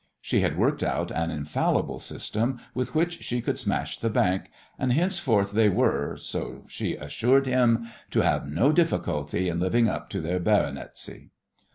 [0.19, 4.91] She had worked out an infallible system with which she could smash the bank, and
[4.91, 10.19] henceforth they were so she assured him to have no difficulty in living up to
[10.19, 11.29] their "baronetcy."